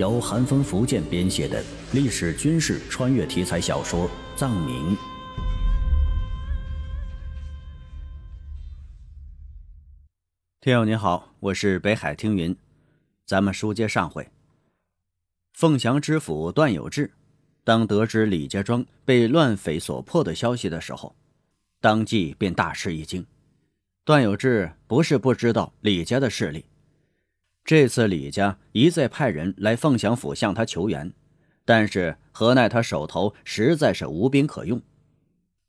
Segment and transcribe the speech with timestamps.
[0.00, 4.96] 由寒风福建编写的历史军事穿越题材小说《藏民》。
[10.62, 12.56] 听友您好，我是北海听云，
[13.26, 14.26] 咱们书接上回。
[15.52, 17.12] 凤翔知府段有志，
[17.62, 21.14] 当得知李家庄被乱匪所破的消息的时候，
[21.78, 23.26] 当即便大吃一惊。
[24.06, 26.64] 段有志不是不知道李家的势力。
[27.64, 31.12] 这次李家一再派人来凤翔府向他求援，
[31.64, 34.80] 但是何奈他手头实在是无兵可用。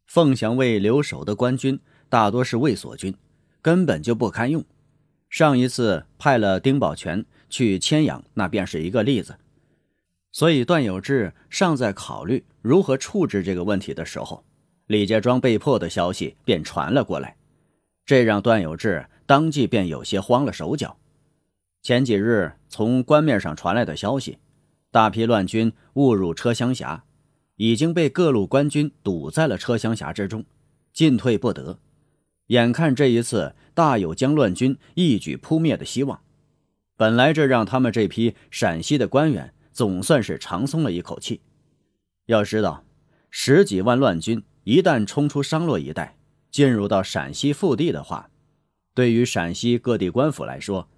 [0.07, 3.15] 凤翔卫留守的官军大多是卫所军，
[3.61, 4.63] 根本就不堪用。
[5.29, 9.37] 上一次派了丁宝全去牵养，那便是一个例子。
[10.31, 14.43] 所以段有志尚在考虑如何处置这个问题的时候，
[14.87, 17.35] 李家庄被迫的消息便传了过来，
[18.05, 20.97] 这让段有志当即便有些慌了手脚。
[21.81, 24.37] 前几日从官面上传来的消息，
[24.91, 27.05] 大批乱军误入车厢峡，
[27.55, 30.45] 已经被各路官军堵在了车厢峡之中，
[30.93, 31.79] 进退不得。
[32.47, 36.21] 眼看这一次大有将乱军一举扑灭的希望，
[36.97, 41.41] 本来这让他们这批陕西的官员总算是长松了一口气。
[42.27, 42.83] 要知道，
[43.31, 46.15] 十几万乱军一旦冲出商洛一带，
[46.51, 48.29] 进入到陕西腹地的话，
[48.93, 50.89] 对于陕西各地官府来说，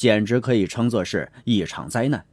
[0.00, 2.24] 简直可以称作是一场灾难。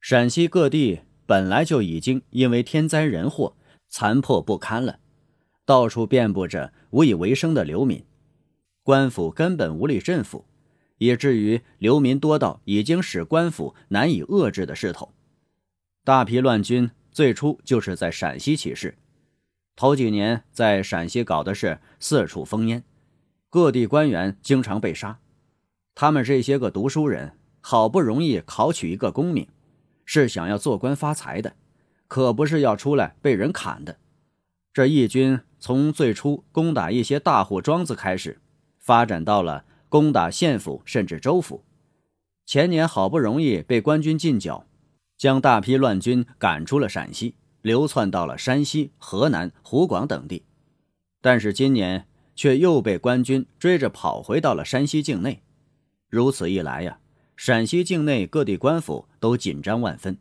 [0.00, 3.56] 陕西各地本来就已经因为天灾人祸
[3.88, 5.00] 残破不堪了，
[5.66, 8.04] 到处遍布着无以为生的流民，
[8.84, 10.44] 官府根本无力镇抚，
[10.98, 15.12] 以至于流民多到已经使官府难以遏制的势头。
[16.04, 18.96] 大批乱军最初就是在陕西起事，
[19.74, 22.84] 头几年在陕西搞的是四处烽烟，
[23.50, 25.18] 各地官员经常被杀。
[26.00, 29.48] 他们这些个读书人，好不容易考取一个功名，
[30.04, 31.56] 是想要做官发财的，
[32.06, 33.96] 可不是要出来被人砍的。
[34.72, 38.40] 这义军从最初攻打一些大户庄子开始，
[38.78, 41.64] 发展到了攻打县府甚至州府。
[42.46, 44.66] 前年好不容易被官军进剿，
[45.16, 50.44] 将大批乱军赶出了陕西，流窜到了山西、河南、湖广等地，
[51.20, 55.42] 但是今年却又被官军追着跑回到了山西境内。
[56.08, 56.98] 如此一来呀，
[57.36, 60.18] 陕西境内各地官府都紧张万分，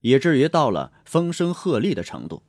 [0.00, 2.42] 以至于到了风声鹤唳的程度。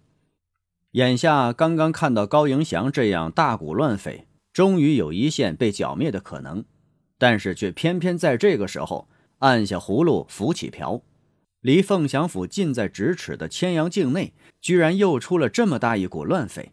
[0.91, 6.66] 眼下刚刚看到高迎祥这样大股乱匪，终于有一线被剿灭的可能，
[7.18, 11.02] 但是却偏偏在这个时候按下葫芦浮起瓢，
[11.62, 16.72] 离凤翔府近在咫尺的千阳境内，居然又出了这么大一股乱匪。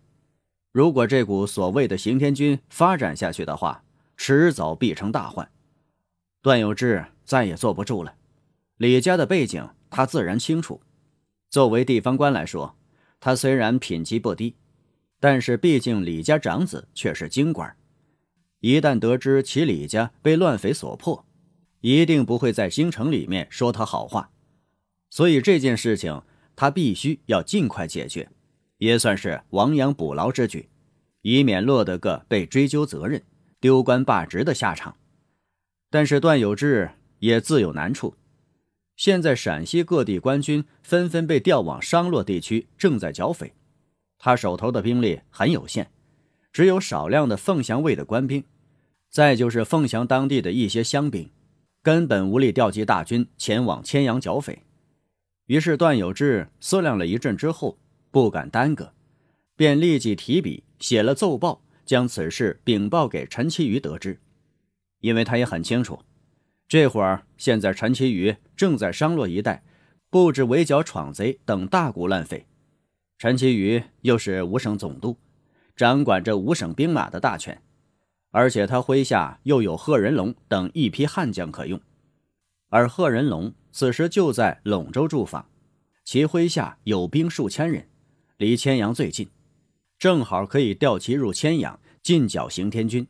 [0.72, 3.84] 如果这股所谓的刑天军发展下去的话，
[4.16, 5.48] 迟早必成大患。
[6.40, 8.14] 段有志再也坐不住了。
[8.76, 10.80] 李家的背景他自然清楚。
[11.50, 12.76] 作为地方官来说，
[13.18, 14.54] 他虽然品级不低，
[15.18, 17.74] 但是毕竟李家长子却是京官。
[18.60, 21.24] 一旦得知其李家被乱匪所破，
[21.80, 24.30] 一定不会在京城里面说他好话。
[25.10, 26.22] 所以这件事情
[26.54, 28.28] 他必须要尽快解决，
[28.76, 30.68] 也算是亡羊补牢之举，
[31.22, 33.22] 以免落得个被追究责任、
[33.58, 34.94] 丢官罢职的下场。
[35.90, 38.14] 但是段有志也自有难处，
[38.96, 43.54] 现在陕西各地官军纷纷被调往商洛地区，正在剿匪，
[44.18, 45.90] 他手头的兵力很有限，
[46.52, 48.44] 只有少量的凤翔卫的官兵，
[49.08, 51.30] 再就是凤翔当地的一些乡兵，
[51.82, 54.64] 根本无力调集大军前往千阳剿匪。
[55.46, 57.78] 于是段有志思量了一阵之后，
[58.10, 58.92] 不敢耽搁，
[59.56, 64.20] 便立即提笔写了奏报，将此事禀报给陈其余得知。
[65.00, 66.00] 因为他也很清楚，
[66.66, 69.62] 这会儿现在陈其余正在商洛一带
[70.10, 72.46] 布置围剿闯贼等大股乱匪，
[73.18, 75.16] 陈其余又是五省总督，
[75.76, 77.62] 掌管着五省兵马的大权，
[78.30, 81.80] 而且他麾下又有贺仁龙等一批悍将可用，
[82.68, 85.48] 而贺仁龙此时就在陇州驻防，
[86.04, 87.88] 其麾下有兵数千人，
[88.36, 89.28] 离千阳最近，
[89.98, 93.06] 正好可以调其入千阳进剿刑天军。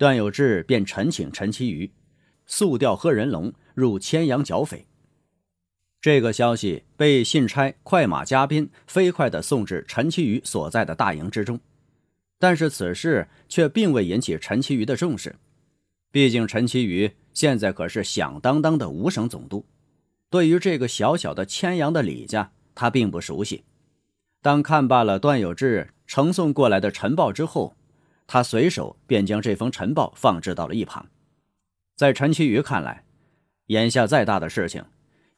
[0.00, 1.92] 段有志便陈请陈其余，
[2.46, 4.86] 速调贺仁龙入千阳剿匪。
[6.00, 11.60] 这个消息被信差快马加鞭、飞快地送至陈其余所在的大营之中，
[12.38, 15.36] 但是此事却并未引起陈其余的重视。
[16.10, 19.66] 毕竟陈其余现在可是响当当的五省总督，
[20.30, 23.64] 对于这个小小的千阳的李家，他并不熟悉。
[24.40, 27.76] 当看罢了段有志呈送过来的晨报之后，
[28.32, 31.04] 他随手便将这封晨报放置到了一旁，
[31.96, 33.04] 在陈其余看来，
[33.66, 34.84] 眼下再大的事情，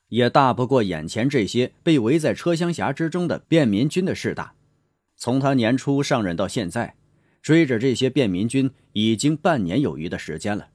[0.08, 4.52] 也大不过眼前这些被围在车厢匣之中的便民军的事大。
[5.16, 6.94] 从他年初上任到现在，
[7.40, 10.68] 追着这些便民军已经半年有余的时间了。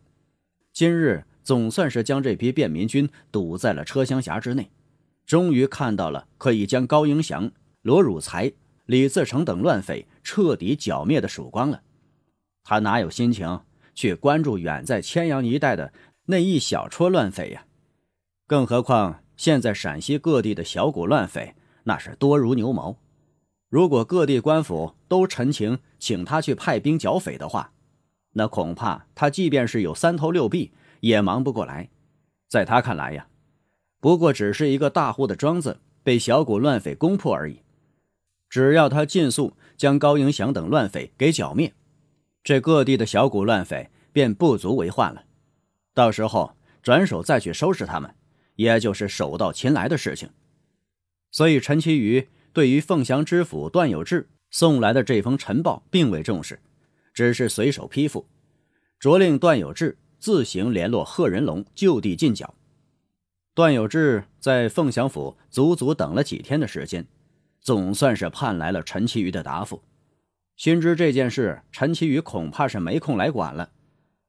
[0.74, 4.72] 今日总算是将这批便民军堵在了车厢匣之内，
[5.28, 7.52] 终于看到了可以将高迎祥、
[7.84, 8.52] 罗汝才、
[8.88, 11.84] 李自成等乱匪彻底剿灭的曙光了。
[12.70, 13.62] 他哪有心情
[13.96, 15.94] 去关注远在千阳一带的
[16.26, 17.66] 那一小撮乱匪呀？
[18.46, 22.98] 更何况现在陕西各地的小股乱匪那是多如牛毛。
[23.70, 27.72] 如果各地官府都陈情请他去派兵剿匪的话，
[28.34, 31.90] 那恐怕他即便是有三头六臂也忙不过来。
[32.50, 33.28] 在他看来呀，
[34.02, 37.62] 不过只是一个大户的庄子被小股乱匪攻破而已。
[38.50, 41.74] 只要他尽速将高迎祥等乱匪给剿灭，
[42.48, 45.26] 这各地的小股乱匪便不足为患了。
[45.94, 48.16] 到时候转手再去收拾他们。
[48.56, 50.30] 也就是手到擒来的事情，
[51.30, 56.60] 所以陈其余对于凤翔知府段有志送来的这封陈报并未重视，
[57.14, 58.26] 只是随手批复，
[59.00, 62.56] 着令段有志自行联络贺仁龙就地进剿。
[63.54, 67.06] 段有志在凤翔府足足等了几天的时间，
[67.62, 69.84] 总算是盼来了陈其余的答复。
[70.58, 73.70] 心知这件事陈其余恐怕是没空来管了，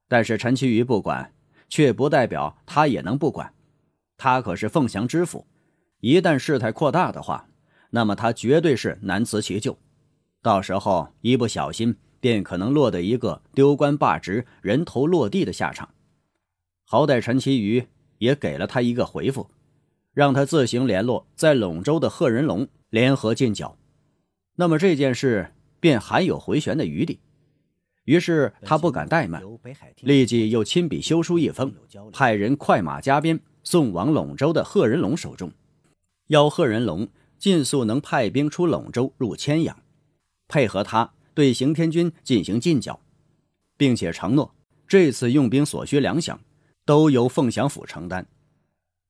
[0.06, 1.32] 但是陈其余不管，
[1.70, 3.54] 却不代表他也能不管。
[4.19, 5.46] 他可是凤翔知府，
[6.00, 7.48] 一旦事态扩大的话，
[7.88, 9.78] 那么他绝对是难辞其咎。
[10.42, 15.88] 到时候一不小心，便可能落得一个丢官罢职、人头落地的下场。
[16.84, 17.86] 好歹陈其余
[18.19, 19.50] 也给了他一个回复，
[20.12, 23.78] 让他自行联络在陇州的贺仁龙联合进剿。
[24.56, 27.20] 那么这件事便还有回旋的余地。
[28.04, 29.42] 于是他不敢怠慢，
[30.00, 31.75] 立即又亲笔修书一封，
[32.12, 33.40] 派人快马加鞭。
[33.64, 35.52] 送往陇州的贺仁龙手中，
[36.28, 37.06] 要贺仁龙
[37.38, 39.76] 尽速能派兵出陇州入千阳，
[40.46, 42.98] 配合他对刑天军进行进剿，
[43.76, 44.54] 并且承诺
[44.86, 46.38] 这次用兵所需粮饷
[46.86, 48.26] 都由凤翔府承担。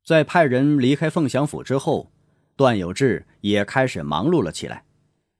[0.04, 2.10] 在派人离开凤翔府之后，
[2.56, 4.82] 段有志也开始忙碌了起来，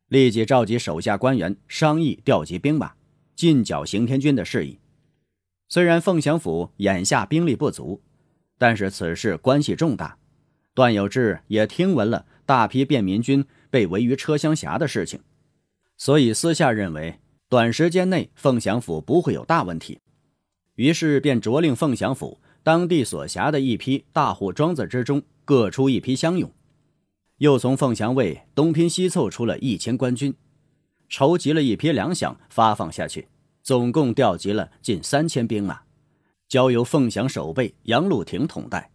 [0.08, 2.92] 立即召集手下官员商议调集兵马
[3.36, 4.78] 进剿刑天军的事宜。
[5.68, 8.02] 虽然凤翔府眼下兵力不足。
[8.60, 10.18] 但是此事关系重大，
[10.74, 15.20] 段有志也听闻了大批便民军被围于车厢峡的事情，
[15.96, 20.00] 所以私下认为短时间内凤翔府不会有大问题，
[20.74, 26.52] 于是便着令凤翔府当地所辖的一批大户庄子之中各出一批乡勇，
[27.38, 30.34] 又从凤翔卫东拼西凑出了一千官军，
[31.08, 33.28] 筹集了一批粮饷发放下去，
[33.62, 35.82] 总共调集了近三千兵马。
[36.48, 38.90] 交由凤翔守备杨鲁廷统带，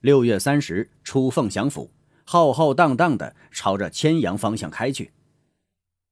[0.00, 1.90] 六月三十出凤翔府，
[2.24, 5.12] 浩浩荡荡的朝着千阳方向开去。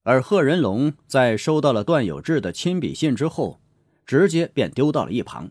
[0.02, 3.60] 而贺仁龙在收到了段有志的亲笔信之后，
[4.04, 5.50] 直接便丢到了一旁。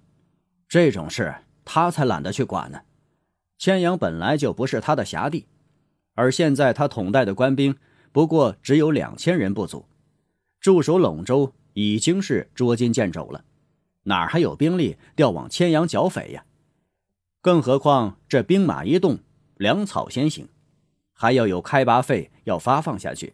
[0.69, 2.81] 这种事他才懒得去管呢。
[3.57, 5.47] 千阳本来就不是他的辖地，
[6.15, 7.75] 而现在他统带的官兵
[8.11, 9.85] 不过只有两千人不足，
[10.59, 13.45] 驻守陇州已经是捉襟见肘了。
[14.03, 16.45] 哪还有兵力调往千阳剿匪呀？
[17.41, 19.19] 更何况这兵马一动，
[19.57, 20.47] 粮草先行，
[21.13, 23.33] 还要有开拔费要发放下去。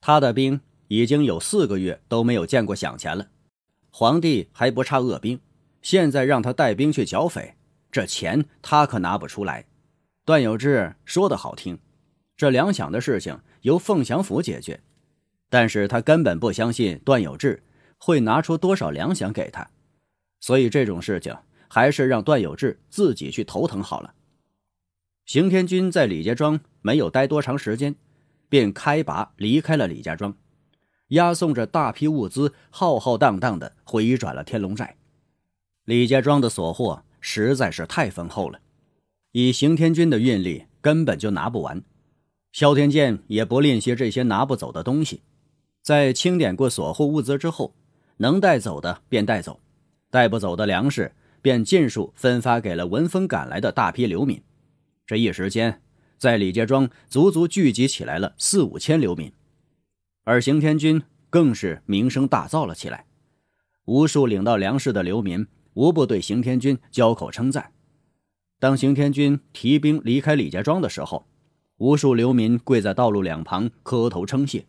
[0.00, 3.28] 他的兵已经有四个月都没有见过饷钱了，
[3.90, 5.40] 皇帝还不差恶兵，
[5.80, 7.56] 现在让他带兵去剿匪，
[7.90, 9.66] 这钱他可拿不出来。
[10.24, 11.78] 段有志说的好听，
[12.36, 14.80] 这粮饷的事情由凤翔府解决，
[15.48, 17.62] 但是他根本不相信段有志
[17.98, 19.70] 会拿出多少粮饷给他。
[20.40, 21.34] 所以这种事情
[21.68, 24.14] 还是让段有志自己去头疼好了。
[25.24, 27.96] 刑天军在李家庄没有待多长时间，
[28.48, 30.36] 便开拔离开了李家庄，
[31.08, 34.96] 押送着大批物资，浩浩荡荡的回转了天龙寨。
[35.84, 38.60] 李家庄的所获实在是太丰厚了，
[39.32, 41.82] 以刑天军的运力根本就拿不完。
[42.56, 45.20] 萧天剑也不吝惜这些拿不走的东西，
[45.82, 47.74] 在清点过所获物资之后，
[48.16, 49.60] 能带走的便带走。
[50.10, 54.42] 带不走的粮食，便尽数分发给了闻风赶来的大批流民。
[55.04, 55.82] 这一时间，
[56.16, 59.30] 在李家庄足足聚集起来了四五千流民，
[60.24, 63.04] 而刑天军更是名声大噪了起来。
[63.84, 67.72] 无数领到粮食的流民无不对刑天军交口称赞。
[68.58, 71.26] 当刑天军提兵离开李家庄的时候，
[71.78, 74.64] 无数流民跪在道路两旁磕头称谢，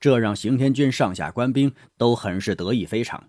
[0.00, 3.22] 这让刑天军上下官兵都很是得意非常。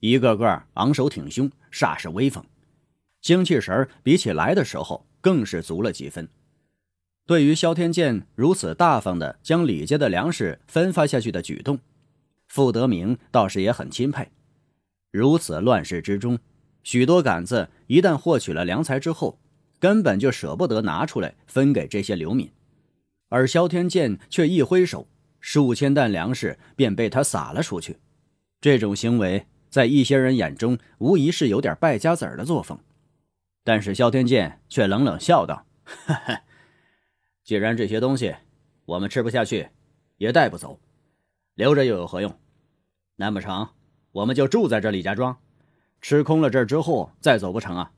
[0.00, 2.44] 一个个昂首挺胸，煞是威风，
[3.20, 6.28] 精气神比起来的时候更是足了几分。
[7.26, 11.78] 对于萧天剑如此大方的将李家的粮食分发下去的举动，
[12.48, 14.28] 傅德明倒是也很钦佩。
[15.12, 16.38] 如此乱世之中，
[16.82, 19.38] 许多杆子一旦获取了粮财之后，
[19.80, 22.52] 根本就舍不得拿出来分给这些流民，
[23.30, 25.08] 而萧天剑却一挥手，
[25.40, 27.98] 数千担粮食便被他撒了出去。
[28.60, 32.78] 这种行为在一些人眼中无疑是有点败家子儿的作风，
[33.64, 36.42] 但是萧天剑却冷冷笑道：“哈哈，
[37.42, 38.36] 既然这些东西
[38.84, 39.70] 我们吃不下去，
[40.18, 40.78] 也带不走，
[41.54, 42.38] 留着又有何用？
[43.16, 43.68] 难不成
[44.12, 45.38] 我们就住在这李家庄，
[46.02, 47.92] 吃空了这儿之后再走不成啊？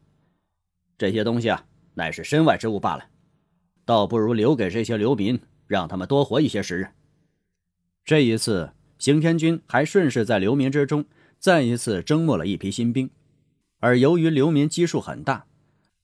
[0.99, 3.07] 这些东西啊，乃是身外之物罢了，
[3.85, 6.89] 倒不如留给这些流民，让他们多活一些时日。
[8.05, 8.73] 这一次。”
[9.03, 11.05] 刑天军还顺势在流民之中
[11.41, 13.11] 再一次征募了一批新兵，
[13.81, 15.45] 而由于流民基数很大，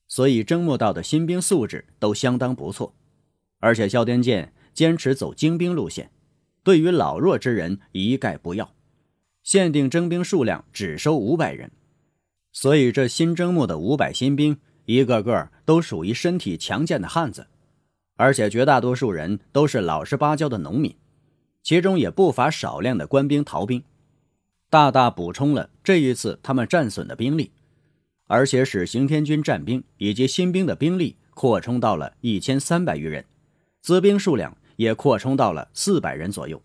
[0.05, 2.93] 所以征募到的新兵素质都相当不错。
[3.59, 6.11] 而且萧天剑坚持走精兵路线，
[6.61, 8.75] 对于老弱之人一概不要，
[9.43, 11.71] 限定征兵数量只收五百人。
[12.51, 14.57] 所以这新征募的五百新兵，
[14.89, 17.45] 一个个都属于身体强健的汉子，
[18.15, 20.95] 而且绝大多数人都是老实巴交的农民。
[21.61, 23.83] 其中也不乏少量的官兵逃兵，
[24.67, 27.51] 大大补充了这一次他们战损的兵力，
[28.25, 33.23] 而且使刑天军战兵以及新兵的兵力扩充到了一千三百余人，
[33.83, 36.59] 资兵数量也扩充到了四百人左右。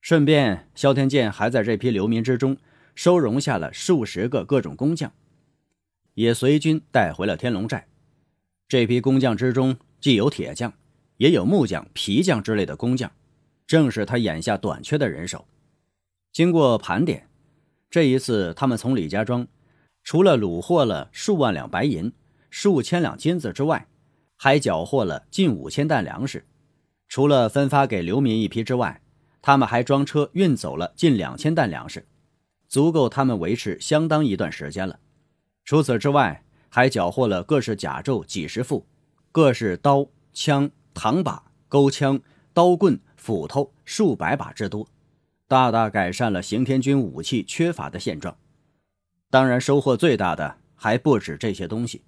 [0.00, 2.56] 顺便，萧天剑还在这批流民之中
[2.94, 5.12] 收容下了数十个各种工匠，
[6.18, 7.86] 也随军带回了天龙寨。
[8.66, 10.72] 这批工匠之中，既有铁匠，
[11.18, 13.08] 也有木匠、皮匠之类的工匠。
[13.68, 15.46] 正是他眼下短缺的人手。
[16.32, 17.28] 经过盘点，
[17.88, 19.46] 这一次他们从李家庄
[20.02, 22.12] 除了虏获了数万两白银、
[22.50, 23.86] 数千两金子之外，
[24.34, 26.44] 还缴获了近五千担粮食。
[27.06, 29.00] 除了分发给流民一批之外，
[29.40, 32.08] 他们还装车运走了近两千担粮食，
[32.66, 34.98] 足够他们维持相当一段时间了。
[35.68, 38.86] 除此之外，还缴获了各式甲胄几十副，
[39.30, 42.18] 各式刀枪、唐把、钩枪、
[42.54, 42.98] 刀棍。
[43.18, 44.88] 斧头数百把之多，
[45.46, 48.34] 大大改善了刑天军武器缺乏的现状。
[49.28, 52.02] 当然，收获最大的还不止这些东西。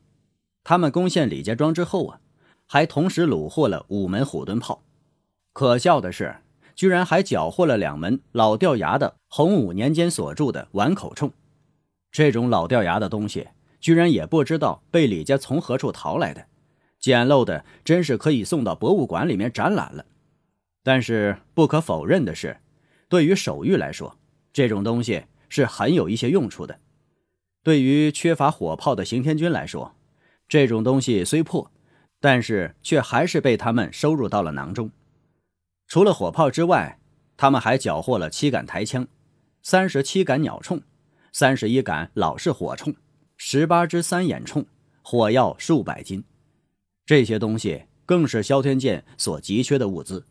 [0.65, 2.21] 他们攻陷李家庄之后啊，
[2.67, 4.83] 还同时虏获了五门虎盾炮。
[5.53, 6.35] 可笑的是，
[6.75, 11.31] 居然还缴获了两门老掉牙的洪武年间所铸的碗口铳。
[12.13, 13.49] 这种老掉牙的东西，
[13.81, 16.47] 居然也不知道被李家从何处淘来的，
[16.99, 20.05] 简陋的真是可以送到博物馆里面展览了。
[20.83, 22.59] 但是不可否认的是，
[23.09, 24.19] 对于手谕来说，
[24.53, 26.81] 这种东西是很有一些用处的。
[27.63, 29.95] 对于缺乏火炮的刑天军来说，
[30.49, 31.71] 这种东西虽破，
[32.19, 34.91] 但是却还是被他们收入到了囊中。
[35.87, 36.99] 除了火炮之外，
[37.37, 39.07] 他们还缴获了七杆抬枪、
[39.63, 40.81] 三十七杆鸟铳、
[41.33, 42.95] 三十一杆老式火铳、
[43.37, 44.65] 十八支三眼铳，
[45.03, 46.25] 火药数百斤。
[47.07, 50.27] 这些东西更是萧天剑所急缺的物资。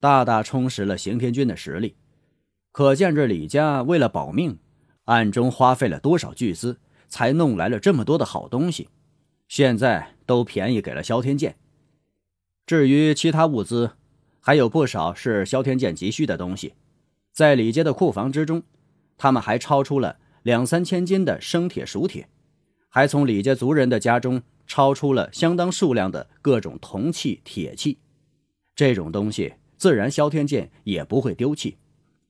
[0.00, 1.94] 大大充实了刑天军的实力，
[2.72, 4.58] 可见这李家为了保命，
[5.04, 8.88] 暗中花费了多少巨资，才弄来了这么多的好东西。
[9.46, 11.56] 现在都便宜给了萧天剑。
[12.66, 13.92] 至于其他物资，
[14.40, 16.74] 还有不少是萧天剑急需的东西。
[17.32, 18.62] 在李家的库房之中，
[19.16, 22.28] 他们还超出了两三千斤的生铁、熟铁，
[22.88, 27.98] 还从李家族人的家中抄出了相当数量的各种铜器、铁器。
[28.74, 29.54] 这种东西。
[29.78, 31.76] 自然，萧天剑也不会丢弃，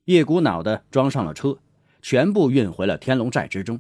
[0.06, 1.58] 一股脑的装上了车，
[2.00, 3.78] 全部运回了天龙寨之中，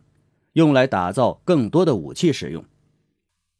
[0.52, 2.62] 用来打造更多的武器使用。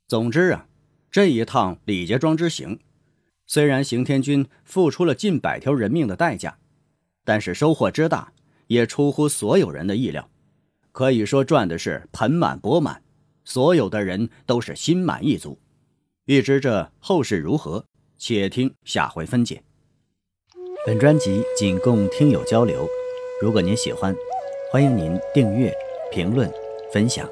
[0.06, 0.68] 总之啊，
[1.10, 2.78] 这一趟李家庄之行，
[3.46, 6.58] 虽然刑天军付出了近百条人命的代价，
[7.24, 8.34] 但是收获之大，
[8.66, 10.28] 也出乎所有人的意料，
[10.92, 13.02] 可以说赚的是盆满钵满，
[13.44, 15.58] 所有的人都是心满意足。
[16.26, 17.84] 欲知这后事如何，
[18.16, 19.62] 且听下回分解。
[20.86, 22.86] 本专辑仅供听友交流，
[23.40, 24.14] 如果您喜欢，
[24.70, 25.72] 欢迎您订阅、
[26.12, 26.52] 评论、
[26.92, 27.28] 分享。